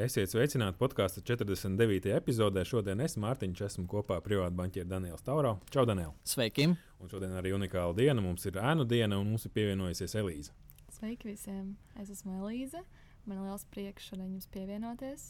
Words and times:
Esiet 0.00 0.30
sveicināti 0.32 0.78
podkāstu 0.80 1.20
49. 1.28 2.06
epizodē. 2.16 2.62
Šodien 2.64 3.02
es, 3.04 3.18
Mārtiņš, 3.20 3.58
esmu 3.66 3.82
kopā 3.90 4.16
ar 4.16 4.22
privātu 4.24 4.56
banķieru 4.56 4.88
Danielu 4.88 5.18
Stauro. 5.20 5.58
Čau, 5.68 5.82
Daniel! 5.88 6.14
Sveiki! 6.24 6.70
Un 6.72 7.10
šodien 7.10 7.34
arī 7.36 7.52
unikāla 7.52 7.92
diena. 7.98 8.22
Mums 8.24 8.46
ir 8.48 8.56
ēnu 8.56 8.86
diena, 8.88 9.18
un 9.20 9.28
mums 9.28 9.44
ir 9.44 9.52
pievienojusies 9.58 10.16
Elīze. 10.22 10.54
Sveiki 10.96 11.28
visiem! 11.28 11.74
Es 12.00 12.08
esmu 12.14 12.38
Elīze. 12.38 12.80
Man 13.26 13.42
ir 13.42 13.50
liels 13.50 13.66
prieks 13.74 14.08
šodien 14.08 14.30
jums 14.30 14.48
pievienoties. 14.54 15.26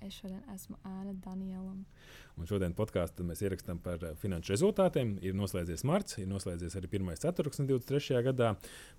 Es 0.00 0.16
šodien 0.16 0.40
esmu 0.54 0.80
Ēna 0.88 1.12
Danielam. 1.26 1.84
Un 2.40 2.48
šodien 2.48 2.72
podkāstā 2.78 3.28
mēs 3.28 3.44
ierakstām 3.44 3.84
par 3.84 4.00
finanšu 4.22 4.56
rezultātiem. 4.56 5.18
Ir 5.20 5.36
noslēdzies 5.36 5.84
marts, 5.84 6.16
ir 6.24 6.32
noslēdzies 6.32 6.80
arī 6.80 6.94
pirmais 6.96 7.20
ceturksnis 7.20 7.68
23. 7.68 8.24
gadā. 8.30 8.54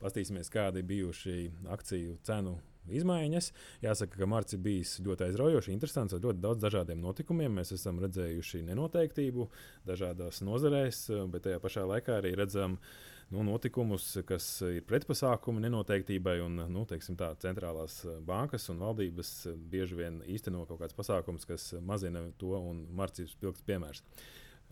Pastīsimies, 0.05 0.53
kādi 0.53 0.85
bijuši 0.85 1.49
akciju 1.73 2.21
cenu 2.29 2.59
izmaiņas. 2.91 3.51
Jāsaka, 3.85 4.19
ka 4.19 4.29
marts 4.29 4.55
ir 4.55 4.61
bijis 4.65 4.97
ļoti 5.05 5.27
aizraujošs, 5.29 5.71
interesants 5.73 6.15
ar 6.15 6.23
ļoti 6.23 6.43
daudz 6.43 6.63
dažādiem 6.63 7.01
notikumiem. 7.01 7.59
Mēs 7.59 7.73
esam 7.75 7.99
redzējuši 8.03 8.63
nenoteiktību 8.69 9.49
dažādās 9.87 10.41
nozarēs, 10.45 11.07
bet 11.33 11.47
tajā 11.47 11.61
pašā 11.63 11.85
laikā 11.89 12.19
arī 12.19 12.35
redzam 12.37 12.77
nu, 13.33 13.41
notikumus, 13.47 14.11
kas 14.29 14.47
ir 14.67 14.85
pretpasākumi 14.89 15.63
nenoteiktībai. 15.65 16.37
Un, 16.45 16.61
nu, 16.71 16.85
teiksim, 16.89 17.17
tā, 17.19 17.31
centrālās 17.41 18.01
bankas 18.25 18.69
un 18.73 18.81
valdības 18.85 19.35
bieži 19.71 19.99
vien 19.99 20.21
īsteno 20.29 20.65
kaut 20.69 20.83
kāds 20.83 20.97
pasākums, 20.97 21.47
kas 21.49 21.73
mazina 21.81 22.27
to, 22.41 22.53
un 22.59 22.85
marts 22.95 23.23
ir 23.23 23.31
spilgts 23.31 23.65
piemērs. 23.65 24.03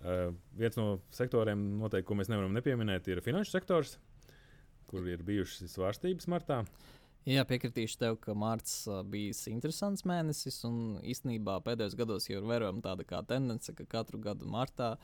Uh, 0.03 0.33
viens 0.59 0.75
no 0.75 0.98
sektoriem, 1.16 1.61
noteikti, 1.80 2.09
ko 2.09 2.17
mēs 2.20 2.27
nevaram 2.27 2.52
nepieminēt, 2.58 3.08
ir 3.08 3.22
finanšu 3.23 3.53
sektors, 3.53 3.94
kur 4.89 5.05
ir 5.08 5.23
bijušas 5.23 5.72
svārstības 5.77 6.27
martā. 6.27 6.58
Uh, 6.66 7.02
Jā, 7.23 7.45
piekritīšu 7.47 7.95
tev, 8.02 8.17
ka 8.19 8.33
mārts 8.35 8.81
bija 9.07 9.31
interesants 9.47 10.03
mēnesis. 10.03 10.57
Īstenībā 11.07 11.55
pēdējos 11.63 11.95
gados 11.95 12.27
jau 12.27 12.41
ir 12.41 12.49
vērojama 12.49 12.83
tāda 12.83 13.21
tendence, 13.30 13.71
ka 13.77 13.85
katru 13.88 14.19
gadu 14.19 14.49
martā 14.52 14.97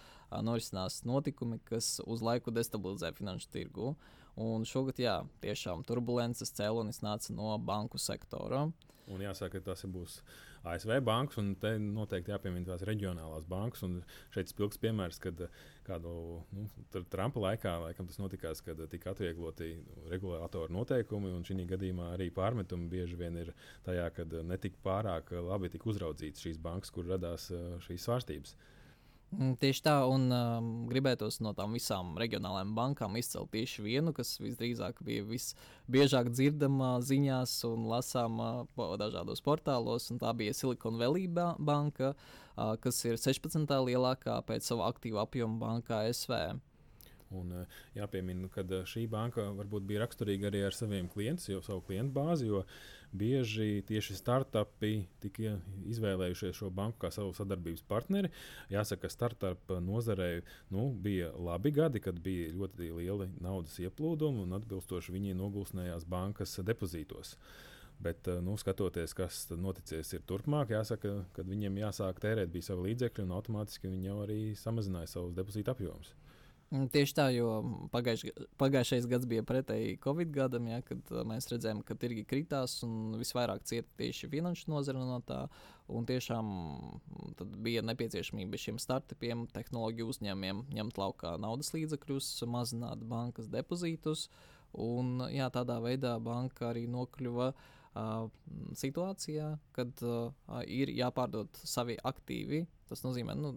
norisinās 0.43 1.05
notikumi, 1.07 1.61
kas 1.63 2.01
uz 2.03 2.19
laiku 2.19 2.51
destabilizē 2.51 3.13
finanšu 3.15 3.47
tirgu. 3.55 3.93
Un 4.35 4.67
šogad, 4.67 4.99
jā, 4.99 5.15
tiešām 5.39 5.85
turbulences 5.87 6.51
cēlonis 6.59 6.99
nāca 7.07 7.31
no 7.31 7.55
banku 7.57 7.97
sektora. 7.97 8.65
Un 9.07 9.23
jāsaka, 9.23 9.61
ka 9.61 9.71
tas 9.71 9.87
būs 9.87 10.19
ASV 10.67 10.99
bankas, 11.05 11.39
un 11.41 11.53
te 11.59 11.71
noteikti 11.79 12.33
jāpiemina 12.33 12.67
tās 12.67 12.83
reģionālās 12.87 13.45
bankas. 13.49 13.85
Šeit 14.33 14.51
spilgs 14.51 14.79
piemērs, 14.81 15.19
kad 15.23 15.45
kādu 15.87 16.13
nu, 16.55 16.65
Trumpa 17.11 17.43
laikā 17.45 17.75
laikam, 17.85 18.09
tas 18.09 18.19
notikās, 18.21 18.63
kad 18.65 18.81
tika 18.91 19.13
atviegloti 19.13 19.71
regulātoru 20.11 20.73
noteikumi, 20.75 21.31
un 21.35 21.45
šī 21.47 21.63
gadījumā 21.69 22.13
arī 22.15 22.29
pārmetumi 22.35 22.89
bieži 22.91 23.19
vien 23.19 23.39
ir 23.39 23.53
tajā, 23.87 24.09
ka 24.15 24.27
netika 24.47 24.81
pārāk 24.85 25.31
labi 25.37 25.71
uzraudzītas 25.79 26.43
šīs 26.43 26.59
bankas, 26.61 26.91
kur 26.93 27.07
radās 27.09 27.49
šīs 27.87 28.05
svārstības. 28.05 28.57
Mm, 29.29 29.59
tieši 29.61 29.83
tā, 29.85 29.93
un 30.09 30.23
um, 30.33 30.69
gribētos 30.89 31.37
no 31.45 31.51
tām 31.53 31.75
visām 31.77 32.15
reģionālajām 32.17 32.71
bankām 32.77 33.17
izcelt 33.19 33.51
tieši 33.53 33.83
vienu, 33.85 34.13
kas 34.17 34.31
visdrīzāk 34.41 35.03
bija 35.05 35.25
visbiežāk 35.27 36.31
dzirdama 36.33 36.95
ziņās 37.05 37.53
un 37.69 37.85
lasāma 37.91 38.49
dažādos 38.97 39.43
portālos. 39.45 40.09
Tā 40.17 40.33
bija 40.33 40.55
Silicon 40.57 40.97
Valley 40.97 41.29
banka, 41.29 42.15
uh, 42.15 42.73
kas 42.81 43.03
ir 43.05 43.21
16. 43.21 43.69
lielākā 43.91 44.39
pēc 44.49 44.65
sava 44.65 44.89
aktīva 44.89 45.27
apjoma 45.27 45.61
banka 45.61 46.01
ASV. 46.07 46.57
Un, 47.29 47.51
eh, 47.53 47.79
jāpiemina, 47.99 48.49
ka 48.49 48.63
eh, 48.65 48.85
šī 48.89 49.05
banka 49.09 49.51
varbūt 49.57 49.85
bija 49.89 50.01
raksturīga 50.01 50.49
arī 50.49 50.63
ar 50.65 50.73
saviem 50.73 51.09
klientiem, 51.11 51.53
jau 51.53 51.61
savu 51.65 51.83
klientu 51.85 52.15
bāzi, 52.15 52.47
jo 52.49 52.63
bieži 53.11 53.81
tieši 53.87 54.17
startupi 54.17 55.05
tika 55.23 55.55
izvēlējušies 55.89 56.59
šo 56.59 56.69
banku 56.73 57.01
kā 57.03 57.11
savu 57.13 57.33
sadarbības 57.37 57.83
partneri. 57.89 58.31
Jāsaka, 58.71 59.07
ka 59.07 59.13
startup 59.13 59.73
nozarē 59.81 60.41
nu, 60.73 60.89
bija 60.93 61.31
labi 61.33 61.71
gadi, 61.75 62.01
kad 62.03 62.19
bija 62.23 62.51
ļoti 62.53 62.91
lieli 62.99 63.29
naudas 63.41 63.79
ieplūdumi 63.81 64.45
un 64.45 64.55
atbilstoši 64.59 65.15
viņi 65.15 65.37
nogulsnējās 65.39 66.07
bankas 66.09 66.59
depozītos. 66.65 67.35
Bet, 67.99 68.29
nu, 68.45 68.53
skatoties, 68.55 69.11
kas 69.11 69.41
noticis 69.59 70.13
turpmāk, 70.27 70.71
jāsaka, 70.71 71.17
ka 71.35 71.43
viņiem 71.43 71.81
jāsāk 71.81 72.21
tērēt 72.23 72.53
bija 72.53 72.69
savi 72.69 72.87
līdzekļi, 72.87 73.25
un 73.25 73.35
automātiski 73.35 73.91
viņi 73.91 74.07
jau 74.07 74.21
arī 74.23 74.39
samazināja 74.55 75.11
savus 75.11 75.35
depozītu 75.35 75.73
apjomus. 75.73 76.13
Tieši 76.69 77.15
tā, 77.17 77.23
jo 77.33 77.47
pagaiš, 77.89 78.27
pagājušais 78.61 79.07
gads 79.09 79.25
bija 79.29 79.41
pretēji 79.41 79.95
Covid 80.03 80.29
gadam, 80.35 80.67
ja, 80.69 80.83
kad 80.85 81.01
mēs 81.25 81.49
redzējām, 81.49 81.79
ka 81.81 81.97
tirgi 81.97 82.21
kritās 82.29 82.75
un 82.85 83.15
visvairāk 83.17 83.63
cieta 83.65 83.89
tieši 83.97 84.29
finanšu 84.29 84.69
nozare 84.69 85.01
no 85.01 85.17
tā. 85.25 85.47
Tiešām 85.89 86.51
bija 87.65 87.81
nepieciešamība 87.89 88.59
šiem 88.61 88.77
startupiem, 88.77 89.47
tehnoloģiju 89.55 90.11
uzņēmumiem 90.13 90.61
ņemt 90.77 91.01
laukā 91.01 91.33
naudas 91.41 91.73
līdzekļus, 91.73 92.29
mazināt 92.45 93.01
bankas 93.01 93.49
depozītus. 93.49 94.27
Un, 94.77 95.23
jā, 95.33 95.49
tādā 95.49 95.79
veidā 95.81 96.13
banka 96.21 96.67
arī 96.69 96.85
nokļuva 96.85 97.49
uh, 97.49 97.78
situācijā, 98.79 99.53
kad 99.75 100.03
ir 100.67 100.91
jāpārdod 100.97 101.61
savi 101.63 101.97
aktīvi 102.03 102.65
Tas 102.89 103.03
nozīmē, 103.05 103.35
nu, 103.37 103.53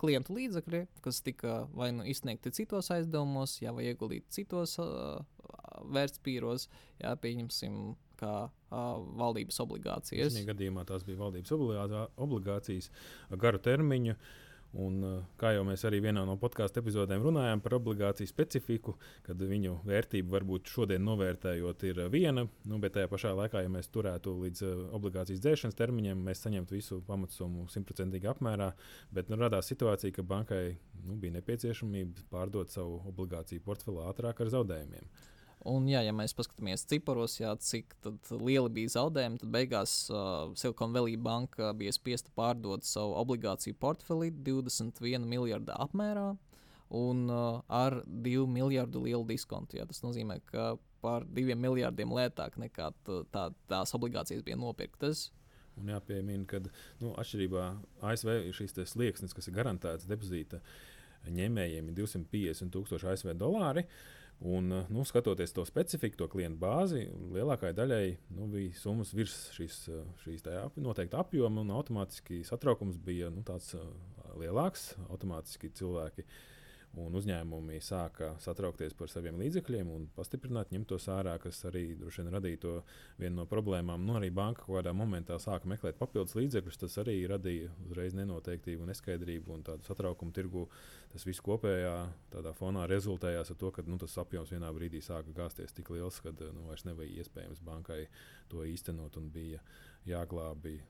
klientu 0.00 0.34
līdzekļi, 0.38 0.80
kas 1.04 1.20
tika 1.24 1.64
vai 1.76 1.90
nu 1.92 2.06
izsniegti 2.08 2.52
citos 2.56 2.88
aizdevumos, 2.94 3.58
jā, 3.60 3.74
vai 3.76 3.90
ieguldīti 3.90 4.32
citos 4.40 4.78
uh, 4.80 5.20
vērtspīros, 5.92 6.64
jā, 7.02 7.12
pieņemsim, 7.20 7.76
kā 8.20 8.34
uh, 8.48 8.78
valdības 9.20 9.60
obligācijas. 9.66 10.32
Šajā 10.32 10.48
gadījumā 10.54 10.86
tās 10.88 11.04
bija 11.04 11.20
valdības 11.20 11.52
obligācijas 12.16 12.88
garu 13.44 13.60
termiņu. 13.68 14.16
Uh, 14.16 14.49
Un, 14.78 15.00
eh, 15.02 15.22
kā 15.34 15.50
jau 15.56 15.64
mēs 15.66 15.82
arī 15.88 15.98
vienā 16.04 16.22
no 16.26 16.36
podkāstu 16.38 16.78
epizodēm 16.78 17.24
runājām 17.26 17.62
par 17.62 17.74
obligāciju 17.80 18.30
specifiku, 18.30 18.94
kad 19.26 19.40
viņu 19.42 19.80
vērtība 19.86 20.36
varbūt 20.36 20.70
šodien 20.70 21.02
novērtējot 21.02 21.82
ir 21.88 21.98
viena, 22.12 22.46
nu, 22.70 22.78
bet 22.78 22.94
tajā 22.94 23.08
pašā 23.10 23.32
laikā, 23.34 23.64
ja 23.64 23.72
mēs 23.72 23.90
turētu 23.90 24.36
līdz 24.44 24.62
eh, 24.62 24.84
obligācijas 24.94 25.42
dzēšanas 25.42 25.78
termiņam, 25.80 26.22
mēs 26.22 26.44
saņemtu 26.46 26.78
visu 26.78 27.00
pamatsummu 27.08 27.66
simtprocentīgi 27.72 28.30
apmērā. 28.30 28.70
Bet 29.10 29.32
nu, 29.32 29.40
radās 29.42 29.72
situācija, 29.72 30.14
ka 30.14 30.22
bankai 30.22 30.62
nu, 31.02 31.18
bija 31.18 31.40
nepieciešamība 31.40 32.30
pārdot 32.30 32.70
savu 32.70 33.02
obligāciju 33.10 33.66
portfeli 33.66 34.06
ātrāk 34.06 34.44
ar 34.44 34.54
zaudējumiem. 34.54 35.10
Un, 35.68 35.84
jā, 35.90 36.00
ja 36.06 36.12
mēs 36.16 36.32
paskatāmies 36.32 36.86
ciparos, 36.88 37.34
jā, 37.36 37.50
cik 37.60 37.92
lieli 38.32 38.70
bija 38.78 38.94
zaudējumi, 38.94 39.40
tad 39.42 39.50
beigās 39.52 39.92
uh, 40.08 40.54
Silicon 40.56 40.94
Valley 40.94 41.18
banka 41.20 41.74
bija 41.76 41.92
spiesta 41.92 42.32
pārdot 42.36 42.86
savu 42.88 43.12
obligāciju 43.20 43.76
portfeli 43.76 44.30
21 44.32 45.26
miljardu 45.28 45.74
apmērā 45.76 46.30
un 46.96 47.26
uh, 47.28 47.58
ar 47.68 47.98
2 48.08 48.46
miljardu 48.48 49.02
lielu 49.04 49.26
diskontu. 49.28 49.76
Jā, 49.76 49.84
tas 49.90 50.00
nozīmē, 50.00 50.38
ka 50.48 50.78
par 51.04 51.26
2 51.28 51.58
miljardiem 51.60 52.14
lētāk 52.16 52.56
nekā 52.60 52.88
tā, 53.04 53.50
tās 53.68 53.92
obligācijas 53.98 54.46
bija 54.46 54.56
nopirktas. 54.60 55.26
Un 55.76 55.92
jāpiemina, 55.92 56.46
ka 56.48 56.62
nu, 57.02 57.12
atšķirībā 57.20 57.66
ASV 58.08 58.32
ir 58.48 58.56
šis 58.56 58.80
slieksnis, 58.94 59.36
kas 59.36 59.48
ir 59.48 59.58
garantēts 59.60 60.08
depozīta 60.08 60.62
ņēmējiem, 61.28 61.92
ir 61.92 62.00
250 62.00 62.72
tūkstoši 62.72 63.12
ASV 63.12 63.36
dolāri. 63.36 63.84
Uh, 63.84 64.16
Un, 64.40 64.72
eh, 64.72 64.86
nu, 64.88 65.04
skatoties 65.04 65.52
to 65.52 65.66
specifiku, 65.68 66.22
to 66.22 66.28
klientu 66.32 66.62
bāzi, 66.62 67.02
lielākajai 67.34 67.76
daļai 67.76 68.04
nu, 68.38 68.46
bija 68.48 68.72
summas 68.80 69.12
virs 69.12 69.34
šīs, 69.52 69.82
eh, 69.92 70.06
šīs 70.24 70.46
noteikta 70.80 71.20
apjoma, 71.20 71.60
un 71.60 71.74
automātiski 71.76 72.40
satraukums 72.48 72.96
bija 72.96 73.28
nu, 73.30 73.42
tāds 73.44 73.74
uh, 73.76 73.84
lielāks. 74.40 74.94
Automātiski 75.12 75.68
cilvēki 75.76 76.24
uh, 76.24 76.49
un 76.98 77.14
uzņēmumi 77.14 77.76
sāka 77.84 78.32
satraukties 78.42 78.96
par 78.98 79.10
saviem 79.12 79.38
līdzekļiem 79.38 79.90
un 79.94 80.06
pastiprināt, 80.16 80.72
ņemt 80.74 80.88
tos 80.90 81.06
ārā, 81.12 81.36
kas 81.42 81.60
arī 81.68 81.84
droši 81.98 82.24
vien 82.24 82.32
radīja 82.34 82.60
to 82.64 82.72
vienu 83.20 83.36
no 83.38 83.44
problēmām. 83.50 84.02
Nu, 84.06 84.16
arī 84.18 84.32
banka 84.34 84.64
kaut 84.64 84.80
kādā 84.80 84.94
momentā 84.96 85.38
sāka 85.42 85.70
meklēt 85.70 86.00
papildus 86.00 86.34
līdzekļus. 86.38 86.80
Tas 86.82 86.98
arī 87.04 87.14
radīja 87.30 87.70
uzreiz 87.86 88.16
nenoteiktību, 88.18 88.88
neskaidrību 88.90 89.54
un 89.54 89.64
tādu 89.70 89.86
satraukumu 89.86 90.34
tirgu. 90.34 90.66
Tas 91.14 91.26
viss 91.26 91.42
kopējā 91.46 91.94
fonā 92.58 92.88
rezultējās 92.90 93.54
ar 93.54 93.62
to, 93.62 93.70
ka 93.74 93.86
nu, 93.86 93.98
tas 94.02 94.18
apjoms 94.22 94.50
vienā 94.50 94.74
brīdī 94.74 95.02
sāka 95.04 95.34
gāzties 95.36 95.74
tik 95.76 95.94
liels, 95.94 96.18
ka 96.24 96.34
nu, 96.40 96.66
vairs 96.66 96.86
nebija 96.90 97.22
iespējams 97.22 97.62
bankai 97.66 98.04
to 98.50 98.66
īstenot 98.66 99.18
un 99.20 99.30
bija 99.30 99.62
jāglābj 100.10 100.80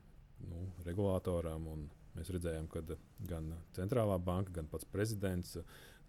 nu, 0.49 0.65
regulātoram 0.85 1.69
Mēs 2.11 2.31
redzējām, 2.33 2.67
ka 2.71 2.81
gan 3.29 3.53
centrālā 3.75 4.17
banka, 4.19 4.51
gan 4.57 4.67
pats 4.71 4.87
prezidents 4.91 5.55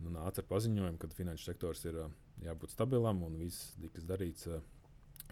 nu, 0.02 0.12
nāca 0.14 0.42
ar 0.42 0.48
paziņojumu, 0.50 1.00
ka 1.00 1.10
finanšu 1.14 1.48
sektors 1.50 1.84
ir 1.88 1.98
jābūt 2.42 2.74
stabilam 2.74 3.22
un 3.26 3.38
viss 3.40 3.72
tiks 3.80 4.06
darīts 4.08 4.48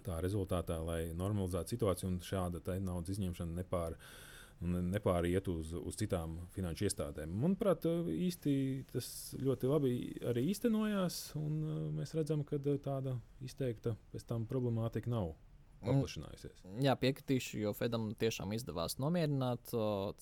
tā 0.07 0.21
rezultātā, 0.25 0.79
lai 0.85 1.01
normalizētu 1.17 1.77
situāciju 1.77 2.11
un 2.11 2.19
šāda 2.25 2.79
naudas 2.81 3.17
izņemšana 3.17 3.59
nepār, 3.59 3.97
nepāriet 4.61 5.49
uz, 5.49 5.75
uz 5.77 5.99
citām 6.01 6.39
finanšu 6.55 6.87
iestādēm. 6.89 7.33
Manuprāt, 7.43 7.85
īsti 8.13 8.55
tas 8.93 9.11
ļoti 9.41 9.71
labi 9.71 9.93
arī 10.31 10.47
īstenojās, 10.53 11.21
un 11.41 11.61
mēs 11.99 12.17
redzam, 12.17 12.45
ka 12.45 12.61
tāda 12.61 13.19
izteikta 13.45 13.97
pēc 14.13 14.27
tam 14.29 14.49
problemātika 14.49 15.13
nav 15.13 15.35
paplašinājusies. 15.81 16.65
Jā, 16.85 16.95
piekritīšu, 17.01 17.61
jo 17.63 17.73
Fedam 17.77 18.11
tiešām 18.21 18.53
izdevās 18.57 18.99
nomierināt 19.01 19.73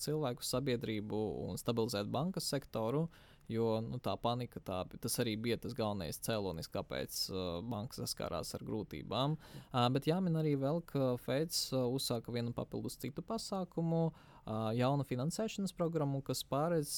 cilvēku 0.03 0.45
sabiedrību 0.45 1.19
un 1.49 1.59
stabilizēt 1.59 2.07
bankas 2.11 2.47
sektoru. 2.53 3.07
Jo 3.49 3.79
nu, 3.81 3.97
tā 3.97 4.13
panika, 4.21 4.61
tā, 4.61 4.83
tas 5.01 5.15
arī 5.23 5.33
bija 5.41 5.57
tas 5.57 5.73
galvenais 5.77 6.21
cēlonis, 6.21 6.69
kāpēc 6.69 7.21
uh, 7.33 7.39
banka 7.65 7.97
saskārās 7.97 8.53
ar 8.53 8.65
grūtībām. 8.67 9.37
Uh, 9.71 9.87
bet 9.95 10.09
jāmin 10.09 10.37
arī 10.37 10.53
vēl, 10.61 10.83
ka 10.89 11.15
Feds 11.23 11.71
uh, 11.73 11.87
uzsāka 11.89 12.33
vienu 12.35 12.53
papildus 12.53 12.99
citu 13.01 13.25
pasākumu, 13.25 14.03
uh, 14.11 14.28
jaunu 14.73 15.05
finansēšanas 15.05 15.73
programmu, 15.77 16.21
kas 16.25 16.41
paredz, 16.47 16.93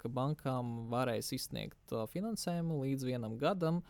ka 0.00 0.08
bankām 0.08 0.86
varēs 0.92 1.32
izsniegt 1.36 1.92
finansējumu 2.12 2.80
līdz 2.84 3.06
vienam 3.08 3.36
gadam 3.40 3.82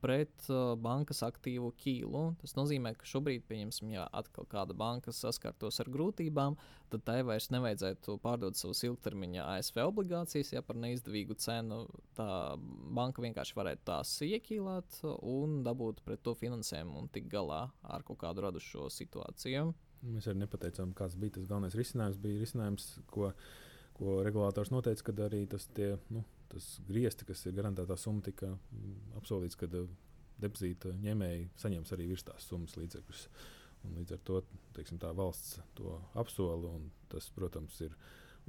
pret 0.00 0.48
bankas 0.80 1.22
aktīvu 1.26 1.72
ķīlu. 1.82 2.22
Tas 2.40 2.54
nozīmē, 2.56 2.94
ka 2.96 3.08
šobrīd, 3.08 3.44
pieņemsim, 3.50 3.90
ja 3.96 4.06
atkal 4.14 4.46
kāda 4.50 4.76
banka 4.78 5.12
saskartos 5.12 5.82
ar 5.82 5.90
grūtībām, 5.92 6.56
tad 6.92 7.04
tai 7.08 7.18
vairs 7.26 7.50
nevajadzētu 7.52 8.18
pārdot 8.24 8.58
savus 8.58 8.84
ilgtermiņa 8.86 9.48
ASV 9.56 9.82
obligācijas, 9.84 10.54
ja 10.54 10.62
par 10.64 10.78
neizdevīgu 10.80 11.36
cenu 11.42 11.82
tā 12.16 12.28
banka 12.96 13.24
vienkārši 13.24 13.58
varētu 13.58 13.88
tās 13.90 14.14
ieķīlāt 14.26 15.02
un 15.18 15.60
dabūt 15.66 16.04
pret 16.06 16.22
to 16.24 16.36
finansējumu 16.38 17.02
un 17.02 17.10
tikt 17.12 17.28
galā 17.34 17.66
ar 17.82 18.06
kaut 18.06 18.22
kādu 18.22 18.46
radušo 18.46 18.88
situāciju. 18.92 19.74
Mēs 20.14 20.28
arī 20.30 20.42
nepateicām, 20.42 20.92
kāds 20.96 21.16
bija 21.18 21.36
tas 21.36 21.46
galvenais 21.48 21.76
risinājums. 21.78 22.18
Bija 22.22 22.40
risinājums, 22.42 22.88
ko, 23.10 23.30
ko 23.96 24.18
regulators 24.26 24.72
noteica, 24.72 25.08
kad 25.08 25.22
arī 25.26 25.42
tas, 25.50 25.66
tie, 25.76 25.94
nu, 26.14 26.22
tas 26.52 26.68
griezti, 26.86 27.26
kas 27.28 27.44
ir 27.46 27.56
garantētā 27.58 27.96
summa, 27.98 28.24
tika 28.26 28.52
mm, 28.52 28.96
apsolīts, 29.20 29.58
ka 29.58 29.68
uh, 29.70 29.86
depozīta 30.42 30.92
ņēmēji 31.02 31.48
saņems 31.62 31.94
arī 31.96 32.10
virs 32.12 32.26
tās 32.26 32.48
summas 32.50 32.76
līdzekļus. 32.78 33.26
Un 33.86 34.00
līdz 34.00 34.16
ar 34.16 34.22
to 34.26 34.40
teiksim, 34.76 35.00
valsts 35.18 35.60
to 35.78 35.98
apsola. 36.18 36.74
Tas, 37.12 37.28
protams, 37.34 37.78
ir 37.86 37.94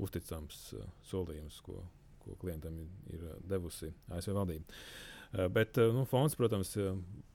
uzticams 0.01 0.63
uh, 0.77 0.89
solījums, 1.09 1.61
ko, 1.65 1.81
ko 2.23 2.37
klientam 2.41 2.77
ir, 2.83 3.29
devusi 3.47 3.91
ASV 4.13 4.35
valdība. 4.37 4.67
Uh, 5.33 5.47
bet 5.53 5.79
nu, 5.93 6.05
fonds, 6.09 6.37
protams, 6.37 6.75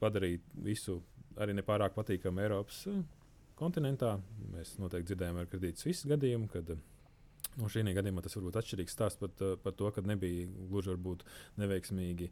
padarīja 0.01 0.41
visu 0.63 1.01
arī 1.41 1.55
nepārāk 1.57 1.95
patīkamu 1.97 2.43
Eiropas 2.43 2.83
kontinentā. 3.59 4.15
Mēs 4.53 4.75
noteikti 4.81 5.11
dzirdējām 5.11 5.39
ar 5.41 5.51
kredītas 5.51 5.85
visu 5.87 6.09
gadījumu, 6.11 6.49
kad 6.53 6.73
nu, 6.73 7.69
šī 7.69 7.85
gadījumā 7.93 8.23
tas 8.25 8.35
var 8.37 8.47
būt 8.47 8.59
atšķirīgs 8.61 8.97
stāsts 8.97 9.21
par, 9.21 9.33
par 9.63 9.77
to, 9.77 9.91
ka 9.93 10.03
nebija 10.05 10.49
gluži 10.71 10.93
varbūt 10.93 11.25
neveiksmīgi 11.61 12.29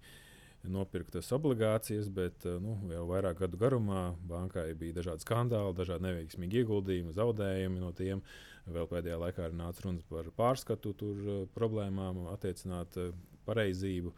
nopirktas 0.71 1.31
obligācijas, 1.33 2.11
bet 2.13 2.45
nu, 2.61 2.75
jau 2.93 3.05
vairāk 3.09 3.39
gadu 3.41 3.57
garumā 3.61 4.11
bankai 4.29 4.67
bija 4.77 4.99
dažādi 4.99 5.25
skandāli, 5.25 5.73
dažādi 5.77 6.05
neveiksmīgi 6.05 6.61
ieguldījumi, 6.61 7.15
zaudējumi 7.17 7.81
no 7.81 7.89
tiem. 7.97 8.21
Vēl 8.69 8.85
pēdējā 8.91 9.17
laikā 9.23 9.47
ir 9.49 9.57
nācis 9.57 9.85
runas 9.87 10.05
par 10.09 10.29
pārskatu 10.37 10.93
tur, 10.97 11.23
problēmām, 11.55 12.27
attiecināt 12.29 12.99
pareizību. 13.47 14.13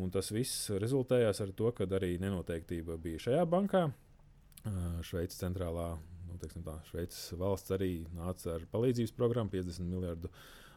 Un 0.00 0.08
tas 0.08 0.30
viss 0.32 0.70
rezultējās 0.80 1.42
ar 1.44 1.52
to, 1.52 1.68
ka 1.76 1.84
arī 1.98 2.14
nenoteiktība 2.22 2.96
bija 2.96 3.20
šajā 3.26 3.44
bankā. 3.52 3.90
Šveices 5.04 5.42
centrālā 5.42 5.90
nu, 6.56 6.64
tā, 6.66 6.74
Šveices 6.90 7.32
valsts 7.38 7.74
arī 7.74 7.92
nāca 8.16 8.56
ar 8.56 8.66
palīdzības 8.72 9.14
programmu, 9.16 9.52
50 9.54 9.88
miljardu 9.88 10.30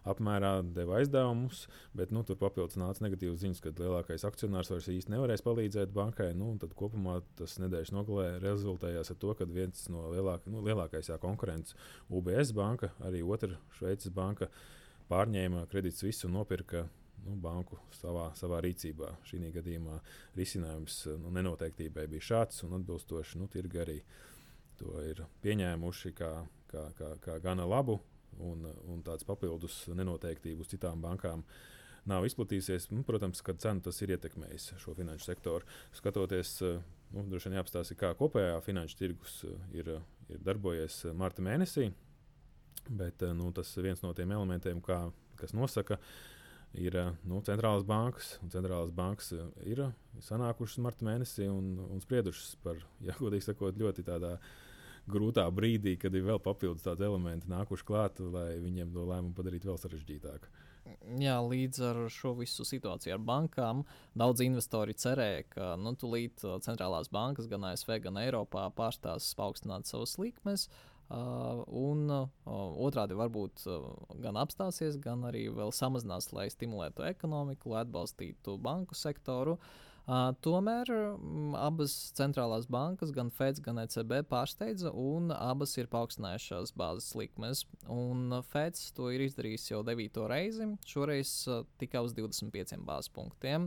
apmērā 0.05 0.59
deva 0.75 0.99
aizdevumus, 0.99 1.63
bet 1.97 2.11
nu, 2.13 2.21
tur 2.25 2.37
papildus 2.37 2.77
nāca 2.77 3.01
negatīvas 3.05 3.41
ziņas, 3.41 3.61
ka 3.63 3.73
lielākais 3.79 4.25
akcionārs 4.27 4.69
vairs 4.69 4.89
īsti 4.93 5.13
nevarēs 5.13 5.43
palīdzēt 5.45 5.93
bankai. 5.95 6.29
Nu, 6.37 6.51
tad 6.61 6.75
kopumā 6.77 7.17
tas 7.39 7.57
nedēļas 7.63 7.93
nogalē 7.95 8.27
rezultējās 8.43 9.11
ar 9.11 9.19
to, 9.21 9.33
ka 9.37 9.49
viens 9.49 9.87
no 9.89 10.05
lielāk, 10.13 10.45
nu, 10.51 10.61
lielākais 10.65 11.09
konkurents, 11.23 11.73
UBS 12.13 12.53
banka, 12.55 12.91
arī 13.07 13.23
otra 13.25 13.57
Šveices 13.79 14.13
banka, 14.13 14.51
pārņēma 15.09 15.65
kredītus 15.71 16.05
visu 16.05 16.29
un 16.29 16.37
nopirka 16.37 16.85
nu, 17.25 17.35
banku 17.41 17.79
savā, 17.95 18.29
savā 18.37 18.61
rīcībā. 18.65 19.15
Šī 19.25 19.41
gadījumā 19.55 19.97
risinājums 20.37 21.01
nu, 21.21 21.33
nenoteiktībai 21.33 22.07
bija 22.11 22.29
šāds 22.29 22.63
un 22.67 22.77
atbilstoši 22.79 23.41
nu, 23.41 23.49
tirgi 23.51 23.81
arī 23.81 23.99
to 24.79 24.99
ir 25.05 25.23
pieņēmuši 25.43 26.11
kā, 26.17 26.33
kā, 26.71 26.89
kā, 26.97 27.13
kā 27.23 27.39
gana 27.43 27.65
labu, 27.69 27.99
un, 28.43 28.67
un 28.91 29.01
tāds 29.05 29.25
papildus 29.27 29.85
nenoteiktību 29.95 30.65
uz 30.65 30.71
citām 30.71 31.01
bankām 31.03 31.43
nav 32.09 32.25
izplatījusies. 32.27 32.89
Nu, 32.93 33.03
protams, 33.07 33.41
ka 33.45 33.55
cena 33.61 33.81
tas 33.85 34.01
ir 34.03 34.13
ietekmējis 34.15 34.75
šo 34.81 34.93
finanšu 34.97 35.29
sektoru. 35.29 35.65
Skatoties, 35.95 36.59
nu, 37.15 37.25
droši 37.31 37.49
vien 37.49 37.59
jāapstāsta, 37.59 37.97
kā 37.97 38.13
kopējā 38.17 38.59
finanšu 38.65 38.99
tirgus 38.99 39.39
ir, 39.73 39.95
ir 40.29 40.45
darbojies 40.45 41.03
marta 41.17 41.45
mēnesī. 41.45 41.89
Bet 42.85 43.23
nu, 43.33 43.49
tas 43.55 43.71
viens 43.81 44.03
no 44.05 44.13
tiem 44.13 44.35
elementiem, 44.35 44.81
kā, 44.85 45.07
kas 45.39 45.55
nosaka, 45.57 45.97
ir 46.77 46.99
nu, 47.25 47.39
centrālās 47.47 47.87
bankas. 47.87 48.35
Centrālās 48.53 48.93
bankas 48.93 49.31
ir 49.65 49.87
sanākušas 50.27 50.83
marta 50.85 51.07
mēnesī 51.07 51.49
un, 51.49 51.73
un 51.89 52.03
spriedušas 52.03 52.53
par, 52.61 52.77
ja 53.07 53.17
godīgi 53.17 53.49
sakot, 53.49 53.81
ļoti 53.81 54.05
tādā 54.05 54.35
veidā 54.35 54.63
grūtā 55.11 55.45
brīdī, 55.53 55.95
kad 56.01 56.15
ir 56.15 56.25
vēl 56.25 56.39
papildus 56.43 56.85
tādi 56.85 57.05
elementi 57.07 57.49
nākuši 57.51 57.87
klāt, 57.87 58.21
lai 58.21 58.55
viņiem 58.61 58.93
to 58.93 59.05
lēmumu 59.09 59.35
padarītu 59.37 59.71
vēl 59.71 59.81
sarežģītāku. 59.81 60.51
Jā, 61.17 61.39
līdz 61.41 61.79
ar 61.81 61.99
šo 62.13 62.35
visu 62.37 62.65
situāciju 62.67 63.15
ar 63.15 63.21
bankām 63.25 63.83
daudz 64.17 64.43
investori 64.45 64.93
cerēja, 64.93 65.45
ka 65.49 65.69
nu, 65.81 65.95
tūlīt 65.97 66.43
uh, 66.45 66.59
centrālās 66.61 67.09
bankas 67.13 67.49
gan 67.49 67.65
ASV, 67.71 67.97
gan 68.03 68.19
Eiropā 68.21 68.67
pārstās 68.77 69.31
paaugstināt 69.37 69.89
savas 69.89 70.17
likmes. 70.21 70.67
Uh, 71.05 71.61
un 71.69 72.09
uh, 72.09 72.29
otrādi 72.81 73.17
varbūt 73.17 73.65
uh, 73.69 73.89
gan 74.23 74.37
apstāsies, 74.41 74.97
gan 75.01 75.25
arī 75.29 75.43
vēl 75.53 75.73
samazinās, 75.73 76.31
lai 76.33 76.47
stimulētu 76.53 77.05
ekonomiku, 77.05 77.73
lai 77.73 77.83
atbalstītu 77.85 78.57
banku 78.61 78.97
sektoru. 78.97 79.59
Uh, 79.59 79.84
Uh, 80.05 80.29
tomēr 80.45 80.89
um, 80.93 81.55
abas 81.57 81.93
centrālās 82.13 82.67
bankas, 82.69 83.09
gan 83.09 83.31
FEDS, 83.33 83.61
gan 83.65 83.81
ECB, 83.81 84.19
pārsteidza, 84.29 84.91
un 84.93 85.33
abas 85.33 85.73
ir 85.81 85.89
paaugstinājušās 85.89 86.75
bāzes 86.77 87.15
likmes. 87.17 87.63
Un 87.89 88.29
FEDS 88.51 88.91
to 88.93 89.09
ir 89.15 89.25
izdarījis 89.25 89.71
jau 89.71 89.81
devīto 89.87 90.27
reizi, 90.29 90.69
šoreiz 90.85 91.31
uh, 91.49 91.63
tikai 91.81 92.05
uz 92.05 92.13
25 92.13 92.85
bāzes 92.85 93.09
punktiem. 93.17 93.65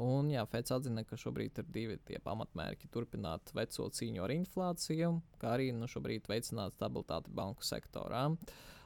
Un, 0.00 0.30
jā, 0.32 0.46
FEDS 0.48 0.72
atzina, 0.78 1.04
ka 1.04 1.18
šobrīd 1.20 1.58
ir 1.60 1.66
divi 1.74 1.98
tie 2.08 2.16
pamatmērķi- 2.24 2.88
turpināt 2.94 3.52
veco 3.52 3.88
cīņu 3.92 4.24
ar 4.24 4.32
inflāciju, 4.32 5.12
kā 5.38 5.54
arī 5.58 5.74
nu, 5.76 5.84
šobrīd 5.84 6.24
veicināt 6.30 6.72
stabilitāti 6.78 7.28
banku 7.28 7.60
sektorā. 7.60 8.30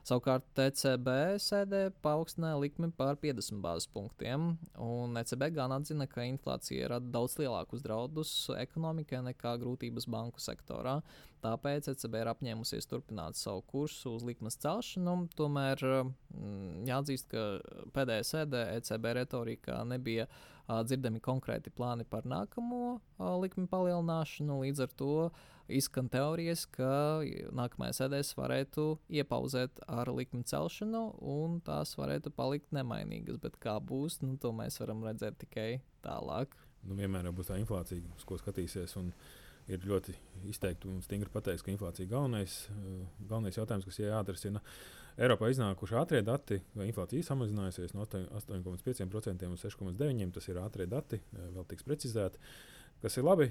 Savukārt 0.04 0.59
ECB 0.61 1.38
sēdē 1.40 1.78
paaugstināja 2.04 2.59
likmi 2.61 2.90
par 2.92 3.16
50 3.16 3.62
bāzes 3.64 3.87
punktiem, 3.88 4.59
un 4.76 5.14
ECB 5.16 5.47
gan 5.54 5.73
atzina, 5.73 6.06
ka 6.06 6.26
inflācija 6.28 6.90
rada 6.92 7.09
daudz 7.14 7.38
lielākus 7.38 7.80
draudus 7.80 8.50
ekonomikai 8.59 9.23
nekā 9.30 9.54
grūtības 9.62 10.09
banku 10.11 10.42
sektorā. 10.44 10.99
Tāpēc 11.40 11.88
ECB 11.94 12.18
ir 12.21 12.33
apņēmusies 12.35 12.90
turpināt 12.90 13.37
savu 13.37 13.62
kursu 13.71 14.16
uz 14.18 14.25
likmes 14.25 14.59
celšanu. 14.61 15.28
Tomēr 15.37 15.80
mm, 15.80 16.85
jāatzīst, 16.90 17.30
ka 17.30 17.47
pēdējā 17.97 18.28
sēdē 18.33 18.66
ECB 18.76 19.09
retorikā 19.23 19.80
nebija 19.88 20.28
uh, 20.28 20.53
dzirdami 20.68 21.21
konkrēti 21.21 21.73
plāni 21.75 22.06
par 22.09 22.25
nākamo 22.28 23.00
likmi 23.42 23.66
palielināšanu. 23.71 24.61
Līdz 24.64 24.85
ar 24.87 24.94
to 24.97 25.14
izskan 25.68 26.09
teorijas, 26.12 26.64
ka 26.73 27.21
nākamajā 27.56 27.99
sēdēs 28.00 28.35
varētu 28.38 28.87
iepauzēt 29.21 29.85
ar 29.88 30.11
likmi 30.12 30.44
celšanu, 30.49 31.04
un 31.21 31.61
tās 31.64 31.94
varētu 32.00 32.33
palikt 32.37 32.73
nemainīgas. 32.76 33.40
Bet 33.42 33.59
kā 33.62 33.78
būs, 33.80 34.21
nu, 34.25 34.37
to 34.40 34.52
mēs 34.56 34.80
varam 34.80 35.04
redzēt 35.06 35.40
tikai 35.44 35.68
tālāk. 36.04 36.56
Nu, 36.85 36.97
vienmēr 36.99 37.30
būs 37.33 37.49
tā 37.49 37.56
inflācija, 37.61 38.04
uz 38.16 38.28
ko 38.28 38.37
skatīsies. 38.40 38.97
Ir 39.73 39.87
ļoti 39.88 40.12
izteikti 40.50 40.90
un 40.90 41.00
stingri 41.00 41.30
pateikts, 41.33 41.64
ka 41.64 41.73
inflācija 41.73 42.04
ir 42.04 42.11
galvenais, 42.11 42.59
eh, 42.68 43.06
galvenais 43.28 43.56
jautājums, 43.56 43.87
kas 43.88 44.02
jāatrisina. 44.02 44.61
Eiropā 45.16 45.49
iznākuši 45.49 45.97
ātrie 45.97 46.21
dati, 46.26 46.59
vai 46.75 46.90
inflācija 46.90 47.23
samazinājusies 47.23 47.94
no 47.94 48.04
8,5% 48.04 49.49
uz 49.52 49.62
6,9%. 49.64 50.33
Tas 50.35 50.49
ir 50.49 50.61
ātrie 50.61 50.88
dati, 50.90 51.16
eh, 51.16 51.50
vēl 51.54 51.66
tiks 51.71 51.87
precizēti 51.87 52.42
kas 53.04 53.18
ir 53.21 53.26
labi. 53.26 53.50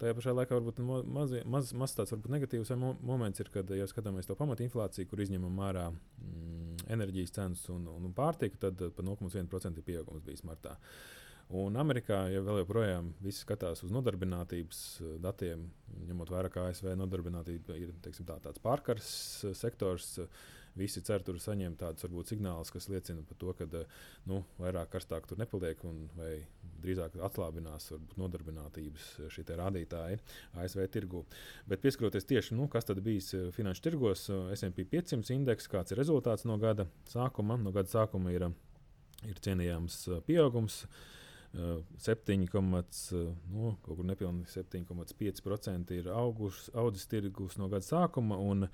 Tajā 0.00 0.14
pašā 0.18 0.34
laikā 0.34 0.56
varbūt 0.58 0.80
maz, 1.06 1.34
maz, 1.46 1.70
maz 1.78 1.94
tāds 1.94 2.14
varbūt 2.14 2.34
negatīvs 2.34 2.72
mo 2.80 2.94
moments 3.06 3.42
ir, 3.42 3.50
kad, 3.54 3.70
ja 3.70 3.86
skatāmies 3.90 4.26
to 4.26 4.34
pamatinflāciju, 4.38 5.06
kur 5.10 5.22
izņemam 5.22 5.60
ārā 5.68 5.86
mm, 5.92 6.88
enerģijas 6.96 7.36
cenas 7.36 7.62
un, 7.74 7.86
un 7.92 8.14
pārtiku, 8.16 8.58
tad 8.64 8.82
pa 8.96 9.06
0,1% 9.06 9.78
ir 9.78 9.86
pieaugums 9.86 10.26
bijis 10.26 10.42
martā. 10.48 10.74
Un 11.56 11.78
Amerikā 11.80 12.26
ja 12.28 12.42
vēl 12.44 12.60
joprojām 12.60 13.14
viss 13.24 13.40
skatās 13.46 13.80
uz 13.86 13.92
nodarbinātības 13.94 14.82
datiem, 15.24 15.62
ņemot 16.10 16.28
vērā, 16.34 16.50
ka 16.52 16.66
ASV 16.68 16.90
nodarbinātība 17.00 17.78
ir 17.80 17.94
teiksim, 18.04 18.26
tā, 18.28 18.36
tāds 18.44 18.60
pārkars 18.60 19.08
sektors. 19.56 20.18
Uh, 20.20 20.28
visi 20.78 21.02
cer 21.04 21.22
tur 21.26 21.38
saņemt 21.42 21.80
tādus 21.80 22.06
varbūt 22.06 22.32
signālus, 22.32 22.70
kas 22.72 22.88
liecina 22.92 23.24
par 23.26 23.38
to, 23.40 23.52
ka 23.58 23.66
eh, 23.80 23.98
nu, 24.30 24.42
vairāk 24.60 24.92
karstāk 24.92 25.26
tur 25.28 25.40
nepaliek 25.40 25.82
un 25.88 26.06
vai 26.18 26.32
drīzāk 26.82 27.18
atslābinās 27.28 27.90
varbūt, 27.94 28.16
nodarbinātības 28.20 29.08
eh, 29.24 29.30
šie 29.34 29.46
rādītāji 29.58 30.20
ASV 30.62 30.86
tirgu. 30.94 31.24
Bet 31.68 31.82
pieskaroties 31.84 32.28
tieši, 32.28 32.56
nu, 32.58 32.68
kas 32.72 32.88
tad 32.88 33.02
bijis 33.04 33.32
eh, 33.36 33.48
finanšu 33.54 33.86
tirgos, 33.88 34.28
SP 34.54 34.86
500 34.94 35.36
indeks, 35.36 35.70
kāds 35.70 35.94
ir 35.94 36.02
rezultāts 36.02 36.46
no 36.48 36.58
gada 36.62 36.88
sākuma. 37.10 37.58
No 37.60 37.74
gada 37.74 37.90
sākuma 37.92 38.34
ir, 38.34 38.48
ir 39.26 39.44
cienījams 39.44 40.04
pieaugums. 40.28 40.84
7, 41.52 42.46
nu, 43.52 43.74
kaut 43.82 43.96
kur 43.96 44.04
nepilnīgi 44.06 44.52
7,5% 44.52 45.96
ir 45.96 46.10
augus, 46.12 46.68
audzis 46.76 47.08
tirgus 47.08 47.58
no 47.60 47.70
gada 47.72 47.86
sākuma. 47.86 48.38
Un, 48.38 48.68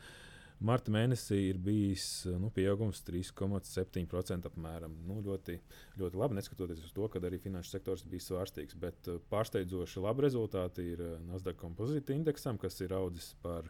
Marta 0.64 0.93
mēnesī 0.95 1.40
ir 1.50 1.59
bijis 1.61 2.04
nu, 2.40 2.49
pieaugums 2.54 3.02
3,7% 3.04 4.47
apmēram. 4.49 4.95
Nu, 5.09 5.19
ļoti, 5.25 5.59
ļoti 5.99 6.21
labi, 6.21 6.38
neskatoties 6.38 6.85
uz 6.87 6.93
to, 6.95 7.09
ka 7.11 7.21
arī 7.26 7.40
finanšu 7.43 7.75
sektors 7.75 8.04
bija 8.09 8.23
svārstīgs. 8.23 8.78
Bet 8.81 9.11
pārsteidzoši 9.33 10.04
labi 10.04 10.25
rezultāti 10.25 10.87
ir 10.95 11.02
Nasdaq 11.26 11.59
kompozīta 11.61 12.14
indeksam, 12.14 12.61
kas 12.62 12.78
ir 12.87 12.95
audzis 12.97 13.33
par, 13.43 13.69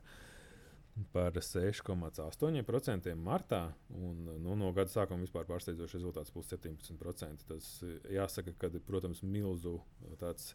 par 1.14 1.34
6,8% 1.34 3.14
martā. 3.18 3.64
Un, 3.94 4.28
nu, 4.42 4.54
no 4.58 4.70
gada 4.76 4.92
sākuma 4.92 5.24
vispār 5.24 5.46
pārsteidzošs 5.48 5.98
rezultāts 5.98 6.34
būs 6.34 6.52
17%. 6.54 7.46
Tas 7.48 7.70
jāsaka, 8.12 8.54
ka, 8.58 8.70
protams, 8.86 9.22
milzu 9.26 9.80
tāds 10.20 10.52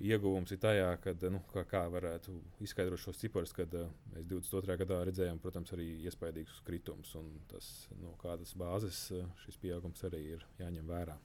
ieguvums 0.00 0.50
ir 0.50 0.58
tajā, 0.62 0.88
ka, 1.02 1.14
nu, 1.30 1.42
kā, 1.52 1.62
kā 1.70 1.84
varētu 1.92 2.34
izskaidrot 2.64 3.02
šos 3.02 3.20
ciprus, 3.20 3.52
kad 3.54 3.74
uh, 3.78 3.92
mēs 4.14 4.26
22. 4.30 4.78
gadā 4.80 5.02
redzējām, 5.06 5.38
protams, 5.42 5.74
arī 5.76 5.86
iespaidīgus 6.08 6.64
kritumus. 6.66 7.14
Tas, 7.52 7.70
no 7.94 8.08
nu, 8.08 8.16
kādas 8.22 8.56
bāzes 8.58 9.06
uh, 9.14 9.28
šis 9.44 9.60
pieaugums 9.62 10.02
arī 10.08 10.24
ir 10.34 10.48
jāņem 10.62 10.88
vērā. 10.90 11.18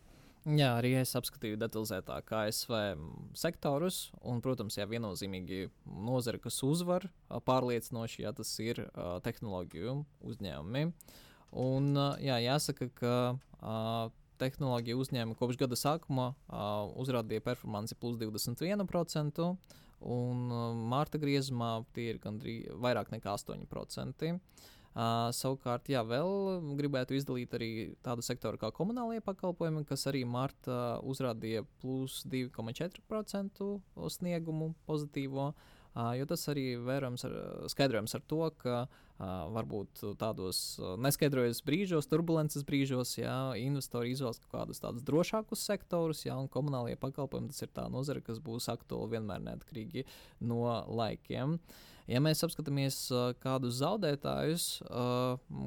Jā, 0.50 0.70
arī 0.80 0.96
es 0.98 1.12
apskatīju 1.14 1.60
detalizētāk 1.62 2.32
ASV 2.34 2.72
sektorus. 3.38 4.00
Un, 4.26 4.40
protams, 4.42 4.80
jā, 4.80 4.88
viennozīmīgi 4.90 5.68
nozara, 6.08 6.40
kas 6.42 6.58
uzvar 6.66 7.06
pārliecinoši, 7.46 8.24
ja 8.24 8.32
tas 8.34 8.50
ir 8.64 8.82
uh, 8.88 9.20
tehnoloģiju 9.26 9.94
uzņēmumi. 10.32 10.88
Un, 11.60 11.92
uh, 11.94 12.16
jā, 12.24 12.40
jāsaka, 12.48 12.90
ka 12.98 13.14
uh, 13.36 14.16
tehnoloģiju 14.42 15.04
uzņēmumi 15.04 15.38
kopš 15.38 15.60
gada 15.62 15.78
sākuma 15.78 16.32
uh, 16.32 16.88
uzrādīja 16.98 17.46
performanci 17.46 18.00
plus 18.00 18.18
21%, 18.18 19.46
un 20.16 20.44
uh, 20.50 20.66
mārta 20.96 21.22
griezumā 21.22 21.76
tie 21.94 22.10
ir 22.16 22.24
gandrīz 22.24 22.74
vairāk 22.82 23.14
nekā 23.14 23.38
8%. 23.38 24.34
Uh, 24.90 25.30
savukārt, 25.38 25.86
jā, 25.92 26.02
vēl 26.02 26.64
gribētu 26.80 27.14
izdalīt 27.14 27.54
arī 27.54 27.72
tādu 28.06 28.26
sektoru 28.26 28.58
kā 28.58 28.72
komunālie 28.74 29.22
pakalpojumi, 29.22 29.86
kas 29.88 30.08
arī 30.10 30.24
martā 30.26 30.98
uzrādīja 31.06 31.62
plus 31.84 32.24
2,4% 32.26 33.68
sniegumu 34.18 34.74
pozitīvo. 34.90 35.52
Uh, 35.54 36.16
jo 36.18 36.26
tas 36.30 36.42
arī 36.50 36.74
vērams 36.82 37.26
ar, 37.26 37.36
skaidrojams 37.70 38.18
ar 38.18 38.26
to, 38.30 38.42
ka 38.62 38.80
uh, 38.88 38.98
varbūt 39.54 40.02
tādos 40.22 40.80
neskaidrojos 41.02 41.62
brīžos, 41.68 42.10
turbulences 42.10 42.66
brīžos, 42.66 43.14
jā, 43.20 43.36
investori 43.60 44.14
izvēlas 44.14 44.40
kaut 44.42 44.54
kādus 44.54 44.82
tādus 44.84 45.06
drošākus 45.06 45.66
sektorus, 45.70 46.24
jā, 46.26 46.38
un 46.40 46.50
komunālie 46.52 46.96
pakalpojumi 47.00 47.52
tas 47.52 47.66
ir 47.66 47.74
tā 47.76 47.86
nozare, 47.92 48.24
kas 48.26 48.42
būs 48.42 48.70
aktuāla 48.72 49.14
vienmēr 49.16 49.44
neatkarīgi 49.50 50.06
no 50.50 50.64
laikiem. 50.88 51.60
Ja 52.10 52.18
mēs 52.24 52.42
apskatāmies 52.42 52.96
kādus 53.44 53.76
zaudētājus, 53.84 54.64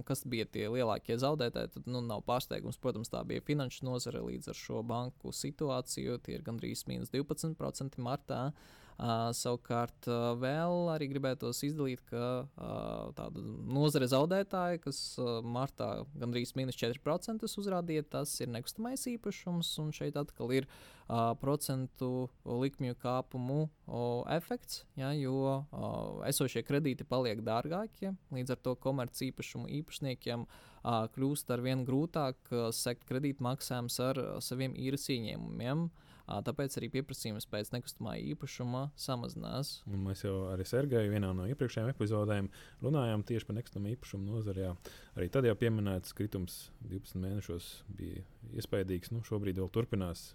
kas 0.09 0.25
bija 0.27 0.47
tie 0.51 0.65
lielākie 0.73 1.15
zaudētāji, 1.23 1.71
tad 1.77 1.87
nu, 1.87 2.01
nav 2.03 2.25
pārsteigums. 2.27 2.81
Protams, 2.83 3.13
tā 3.13 3.23
bija 3.29 3.45
finanšu 3.47 3.87
nozare 3.87 4.25
līdz 4.27 4.51
ar 4.51 4.59
šo 4.59 4.83
banku 4.83 5.31
situāciju. 5.31 6.19
Tie 6.27 6.35
ir 6.35 6.43
gandrīz 6.47 6.83
mīnus 6.91 7.15
12% 7.15 8.03
martā. 8.03 8.49
Uh, 8.51 8.82
Uh, 9.02 9.32
savukārt, 9.35 10.06
uh, 10.06 10.37
vēl 10.38 10.87
arī 10.92 11.09
gribētos 11.11 11.64
izdalīt, 11.66 12.04
ka 12.06 12.44
uh, 12.47 13.09
tāda 13.18 13.42
nozare 13.66 14.06
zaudētāja, 14.06 14.78
kas 14.85 15.00
uh, 15.18 15.40
martā 15.42 16.04
gandrīz 16.14 16.52
minus 16.54 16.78
4% 16.78 17.42
uzrādīja, 17.42 18.04
tas 18.12 18.37
ir 18.38 18.52
nekustamais 18.54 19.02
īpašums, 19.11 19.73
un 19.82 19.90
šeit 19.97 20.21
atkal 20.21 20.54
ir 20.54 20.68
uh, 20.68 21.32
procentu 21.40 22.28
likmju 22.47 23.00
kāpumu 23.02 23.64
uh, 23.64 24.23
efekts, 24.37 24.85
ja, 24.94 25.11
jo 25.18 25.35
uh, 25.59 26.23
esošie 26.30 26.62
kredīti 26.62 27.02
paliek 27.02 27.42
dārgākie, 27.42 28.14
līdz 28.30 28.54
ar 28.54 28.62
to 28.62 28.76
komerci 28.78 29.32
īpašumu 29.32 29.66
īpašniekiem 29.80 30.47
uh, 30.47 31.11
kļūst 31.16 31.50
ar 31.50 31.66
vien 31.66 31.82
grūtāk 31.90 32.54
uh, 32.54 32.71
sekt 32.71 33.11
kredītmaksājumus 33.11 33.99
ar 34.12 34.23
uh, 34.23 34.32
saviem 34.38 34.78
īres 34.78 35.11
ieņēmumiem. 35.11 35.88
Uh, 35.90 36.09
Tāpēc 36.26 36.76
arī 36.79 36.88
pieprasījums 36.93 37.49
pēc 37.50 37.73
nekustamā 37.75 38.14
īpašuma 38.33 38.85
samazinās. 38.99 39.73
Un 39.91 40.05
mēs 40.07 40.23
jau 40.25 40.37
arī 40.52 40.67
Sergeju 40.69 41.12
vienā 41.12 41.33
no 41.37 41.49
iepriekšējām 41.50 41.91
epizodēm 41.93 42.50
runājām 42.85 43.25
tieši 43.26 43.49
par 43.49 43.59
nekustamā 43.59 43.93
īpašuma 43.97 44.29
nozari. 44.29 44.69
Arī 45.17 45.29
tad 45.33 45.49
jau 45.49 45.57
pieminēts 45.59 46.14
kritums 46.17 46.71
12 46.87 47.19
mēnešos 47.25 47.73
bija 47.99 48.23
iespaidīgs. 48.55 49.12
Nu, 49.14 49.25
šobrīd 49.26 49.59
vēl 49.61 49.71
turpinās. 49.75 50.31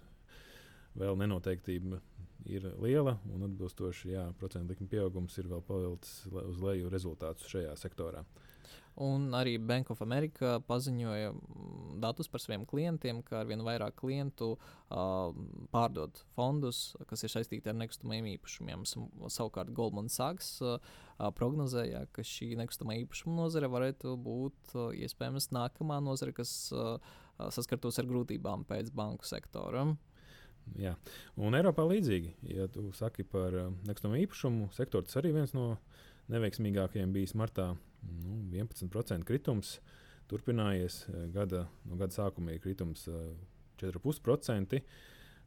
Vēl 0.98 1.18
nenoteiktība 1.20 2.00
ir 2.48 2.64
liela 2.82 3.16
un 3.32 3.46
atbilstoši 3.48 4.12
jā, 4.12 4.24
procentu 4.38 4.72
likuma 4.72 4.92
pieaugums 4.92 5.36
ir 5.40 5.48
vēl 5.50 5.62
pavilcis 5.66 6.28
uz 6.28 6.60
leju 6.62 6.90
rezultātus 6.92 7.48
šajā 7.50 7.74
sektorā. 7.78 8.24
Un 8.98 9.28
arī 9.38 9.52
Bank 9.62 9.92
of 9.94 10.00
America 10.02 10.56
paziņoja 10.66 11.30
mm, 11.30 11.98
datus 12.02 12.26
par 12.30 12.42
saviem 12.42 12.64
klientiem, 12.66 13.20
ka 13.22 13.44
arvien 13.44 13.62
vairāk 13.62 13.94
klientu 14.00 14.56
uh, 14.56 15.30
pārdod 15.70 16.18
fondus, 16.34 16.96
kas 17.06 17.22
ir 17.22 17.30
saistīti 17.30 17.70
ar 17.70 17.78
nekustamajiem 17.78 18.26
īpašumiem. 18.32 18.82
Savukārt 19.30 19.70
Goldman 19.76 20.10
Sachs 20.10 20.56
uh, 20.66 20.80
prognozēja, 21.38 22.08
ka 22.10 22.26
šī 22.26 22.56
nekustamā 22.58 22.98
īpašuma 23.04 23.38
nozare 23.38 23.70
varētu 23.70 24.16
būt 24.18 24.74
uh, 24.74 24.90
iespējams 24.98 25.52
nākamā 25.54 26.02
nozare, 26.02 26.34
kas 26.34 26.56
uh, 26.74 26.98
saskartos 27.54 28.02
ar 28.02 28.10
grūtībām 28.10 28.66
pēc 28.66 28.90
banku 28.98 29.30
sektora. 29.30 29.86
Jā. 30.76 30.98
Un 31.38 31.54
Eiropā 31.56 31.86
līdzīgi, 31.86 32.34
ja 32.50 32.66
tu 32.72 32.90
saki 32.98 33.22
par 33.24 33.54
nekustamo 33.86 34.18
īpašumu 34.26 34.72
sektoru, 34.74 35.06
tas 35.06 35.22
arī 35.22 35.36
viens 35.38 35.54
no 35.56 35.76
neveiksmīgākajiem 36.34 37.14
bijis 37.14 37.38
martā 37.38 37.70
nu, 38.02 38.40
11% 38.52 39.26
kritums. 39.28 39.78
Turpinājies 40.28 41.04
eh, 41.08 41.28
gada, 41.32 41.66
no 41.88 41.96
gada 42.00 42.14
sākuma 42.14 42.52
ir 42.54 42.62
kritums 42.64 43.06
4,5%. 43.80 44.76
Eh, 44.76 45.06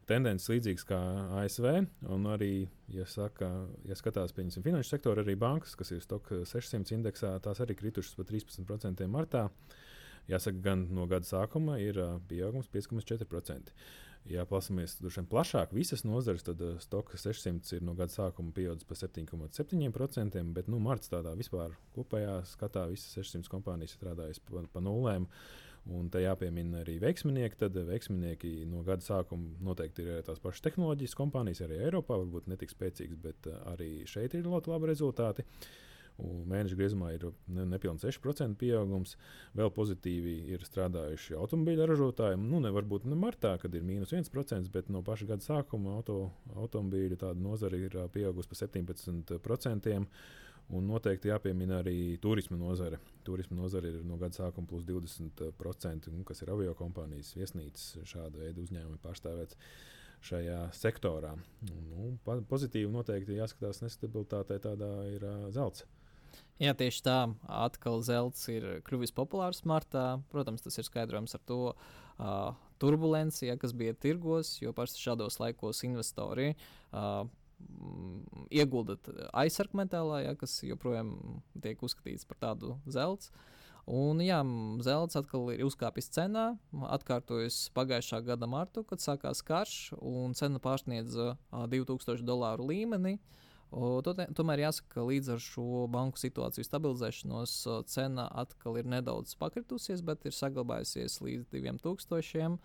Tendences 0.10 0.50
līdzīgas 0.50 0.84
kā 0.90 0.98
ASV, 1.40 1.68
un 2.12 2.26
arī, 2.34 2.66
ja, 2.92 3.06
saka, 3.08 3.48
ja 3.88 3.96
skatās 3.96 4.34
pie 4.36 4.48
finanšu 4.50 4.90
sektora, 4.90 5.22
arī 5.22 5.38
bankas, 5.40 5.76
kas 5.78 5.94
ir 5.94 6.02
Stock 6.04 6.26
600 6.50 6.96
indeksā, 6.98 7.36
tās 7.46 7.62
arī 7.64 7.78
kritušas 7.80 8.18
par 8.18 8.28
13% 8.28 9.08
martā. 9.08 9.46
Jāsaka, 10.30 10.62
gan 10.64 10.86
no 10.94 11.08
gada 11.10 11.28
sākuma 11.28 11.80
ir 11.82 11.98
eh, 12.00 12.16
pieaugums 12.30 12.70
5,4%. 12.72 13.74
Ja 14.30 14.44
paskatāmies 14.46 15.00
plašāk, 15.32 15.72
visas 15.74 16.04
nozares, 16.06 16.44
tad 16.46 16.60
uh, 16.62 16.76
stoka 16.78 17.18
600 17.18 17.80
ir 17.80 17.82
no 17.82 17.96
gada 17.98 18.14
sākuma 18.14 18.54
pieaudzis 18.54 18.86
par 18.86 19.00
7,7%, 19.00 20.44
bet 20.54 20.70
nu, 20.70 20.78
marts 20.78 21.10
tādā 21.10 21.34
vispār 21.40 21.74
kopējā 21.96 22.36
skatā 22.52 22.86
visas 22.92 23.18
600 23.18 23.50
kompānijas 23.50 23.98
strādājas 23.98 24.38
pa, 24.46 24.62
pa 24.70 24.86
nulēm. 24.86 25.26
Un 25.90 26.12
te 26.14 26.22
jāpiemina 26.22 26.84
arī 26.84 27.00
veiksminieki. 27.02 27.58
Tad 27.64 27.80
veiksminieki 27.88 28.68
no 28.70 28.84
gada 28.86 29.02
sākuma 29.02 29.56
noteikti 29.66 30.06
ir 30.06 30.22
tās 30.28 30.38
pašas 30.44 30.62
tehnoloģijas 30.68 31.18
kompānijas, 31.18 31.64
arī 31.66 31.82
Eiropā, 31.88 32.22
varbūt 32.22 32.52
ne 32.52 32.62
tik 32.62 32.70
spēcīgas, 32.76 33.18
bet 33.26 33.50
uh, 33.50 33.58
arī 33.74 34.04
šeit 34.06 34.38
ir 34.38 34.46
ļoti 34.46 34.70
labi 34.70 34.94
rezultāti. 34.94 35.50
Uh, 35.50 35.91
Mēneša 36.22 36.78
griezumā 36.78 37.14
ir 37.16 37.26
ne, 37.52 37.66
nepilnīgi 37.72 38.12
6% 38.12 38.58
pieaugums. 38.62 39.16
Vēl 39.58 39.72
pozitīvi 39.74 40.36
ir 40.54 40.66
strādājuši 40.68 41.38
automobīļu 41.40 41.88
ražotāji. 41.90 42.40
Nu, 42.42 42.62
ne 42.64 42.72
varbūt 42.76 43.08
ne 43.10 43.18
martā, 43.20 43.56
kad 43.62 43.74
ir 43.76 43.86
mīnus 43.88 44.14
1%, 44.14 44.72
bet 44.74 44.92
no 44.94 45.04
paša 45.06 45.32
gada 45.34 45.46
sākuma 45.46 45.98
auto, 45.98 46.20
automobīļu 46.56 47.34
nozare 47.42 47.82
ir 47.82 47.98
pieaugusi 48.14 48.52
par 48.52 48.62
17%. 48.64 50.00
Un 50.72 50.86
noteikti 50.88 51.28
jāpiemina 51.28 51.82
arī 51.82 52.16
turisma 52.24 52.56
nozare. 52.56 53.02
Turisma 53.28 53.58
nozare 53.58 53.90
ir 53.92 54.04
no 54.08 54.16
gada 54.22 54.38
sākuma 54.38 54.70
plus 54.70 54.86
20%, 54.88 56.12
kas 56.28 56.44
ir 56.46 56.52
avio 56.54 56.76
kompānijas, 56.80 57.34
viesnīcas, 57.36 57.90
šāda 58.08 58.46
veida 58.46 58.64
uzņēmumi 58.64 59.02
pārstāvēts. 59.04 59.60
šajā 60.22 60.68
sektorā. 60.78 61.32
Nu, 61.66 62.12
pozitīvi 62.50 62.92
noteikti 62.94 63.40
jāskatās 63.40 63.82
nestabilitātei, 63.82 64.60
tādā 64.62 64.92
ir 65.10 65.26
uh, 65.26 65.48
zelta. 65.50 65.88
Jā, 66.62 66.76
tieši 66.78 67.02
tā. 67.02 67.18
Atkal 67.50 68.04
zelts 68.06 68.44
ir 68.54 68.66
kļuvis 68.86 69.14
populārs 69.18 69.64
martā. 69.66 70.20
Protams, 70.30 70.62
tas 70.62 70.78
ir 70.78 70.86
skaidrojams 70.86 71.34
ar 71.34 71.42
to 71.50 71.60
uh, 71.72 72.52
turbulenci, 72.82 73.48
ja, 73.48 73.56
kas 73.58 73.74
bija 73.74 73.96
tirgos, 73.98 74.60
jo 74.62 74.74
parasti 74.78 75.02
šādos 75.02 75.40
laikos 75.42 75.82
investori 75.88 76.52
uh, 76.54 77.24
ieguldat 78.54 79.10
aizsargmetālā, 79.42 80.22
ja, 80.28 80.36
kas 80.38 80.60
joprojām 80.66 81.16
tiek 81.66 81.82
uzskatīts 81.82 82.30
par 82.30 82.38
tādu 82.46 82.76
zelta. 82.86 83.34
Un, 83.90 84.22
jā, 84.22 84.38
zelts 84.86 85.18
atkal 85.18 85.50
ir 85.56 85.66
uzkāpis 85.66 86.12
cenā. 86.14 86.52
Atkārtojas 86.94 87.64
pagājušā 87.74 88.22
gada 88.28 88.46
martu, 88.46 88.86
kad 88.86 89.02
sākās 89.02 89.42
karš, 89.46 89.96
un 89.98 90.38
cena 90.38 90.62
pārsniedza 90.62 91.34
2000 91.50 92.22
dolāru 92.28 92.70
līmeni. 92.70 93.18
O, 93.72 94.02
to 94.04 94.14
tomēr 94.36 94.66
jāsaka, 94.66 94.98
ka 94.98 95.04
līdz 95.08 95.34
ar 95.38 95.42
šo 95.44 95.86
banku 95.92 96.20
situāciju 96.20 96.68
stabilizēšanos 96.68 97.56
cena 97.88 98.28
atkal 98.44 98.80
ir 98.82 98.90
nedaudz 98.92 99.38
pakritusies, 99.40 100.04
bet 100.04 100.26
ir 100.28 100.36
saglabājusies 100.36 101.22
līdz 101.24 101.48
2000. 101.56 102.58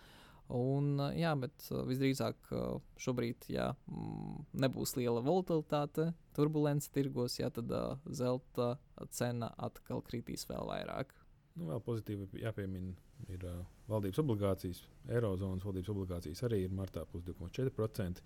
Un, 0.56 1.00
jā, 1.18 1.32
bet 1.42 1.64
visdrīzāk 1.88 2.50
šobrīd 3.02 3.48
jā, 3.50 3.72
nebūs 4.54 4.94
liela 4.98 5.22
volatilitāte, 5.26 6.12
turbulence 6.38 6.90
tirgos, 6.94 7.40
jā, 7.40 7.50
tad 7.54 7.72
zelta 8.06 8.76
cena 9.10 9.50
atkal 9.58 10.04
kritīs 10.06 10.46
vēl 10.50 10.70
vairāk. 10.70 11.14
Nu, 11.56 11.70
vēl 11.70 11.80
pozitīvi 11.82 12.42
jāpiemina 12.42 12.92
ir 13.32 13.46
uh, 13.48 13.62
valdības 13.88 14.20
obligācijas. 14.20 14.82
Eirozonas 15.08 15.64
valdības 15.64 15.92
obligācijas 15.94 16.42
arī 16.46 16.62
ir 16.66 16.74
martā 16.76 17.06
plus 17.08 17.24
2,4%. 17.24 18.20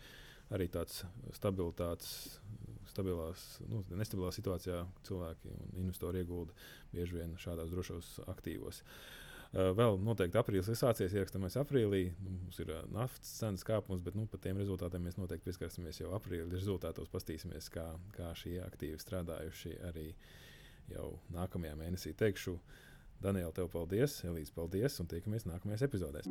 Arī 0.50 0.66
tāds 0.74 1.04
stabilitātes, 1.36 2.40
stabilās, 2.90 3.46
nu, 3.70 3.84
nestabilā 3.96 4.32
situācijā 4.34 4.82
cilvēki 5.06 5.50
un 5.54 5.80
investori 5.84 6.22
iegulda 6.22 6.54
bieži 6.92 7.20
vien 7.20 7.34
šādos 7.40 7.72
drošos 7.72 8.12
aktīvos. 8.30 8.82
Uh, 9.50 9.72
vēl 9.74 9.96
noteikti 10.06 10.38
aprīlis 10.38 10.68
ir 10.70 10.78
sācies, 10.78 11.14
ierakstāmies 11.16 11.58
aprīlī. 11.58 12.04
Nu, 12.22 12.36
mums 12.36 12.60
ir 12.62 12.70
uh, 12.70 12.84
naftas 12.94 13.32
cenas 13.40 13.66
kāpums, 13.66 14.02
bet 14.06 14.18
nu, 14.18 14.28
par 14.30 14.42
tiem 14.44 14.60
rezultātiem 14.62 15.02
mēs 15.08 15.18
noteikti 15.18 15.48
pieskarsimies 15.48 16.02
jau 16.02 16.12
aprīļa 16.18 16.46
rezultātos. 16.52 17.10
Pastīsimies, 17.10 17.70
kā, 17.74 17.88
kā 18.14 18.30
šie 18.38 18.60
aktīvi 18.62 19.00
strādājuši 19.02 19.74
arī 19.90 20.12
jau 20.94 21.16
nākamajā 21.34 21.74
mēnesī. 21.82 22.14
Teikšu, 22.18 22.54
Daniela, 23.20 23.52
tev 23.56 23.72
paldies, 23.74 24.20
Elīze, 24.28 24.54
paldies, 24.54 25.00
un 25.02 25.10
tiekamies 25.10 25.48
nākamajās 25.50 25.88
epizodēs. 25.90 26.30